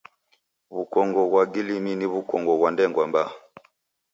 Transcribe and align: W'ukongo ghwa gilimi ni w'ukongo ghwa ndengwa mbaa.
W'ukongo 0.73 1.21
ghwa 1.31 1.43
gilimi 1.51 1.91
ni 1.95 2.05
w'ukongo 2.11 2.51
ghwa 2.59 2.69
ndengwa 2.73 3.03
mbaa. 3.09 3.29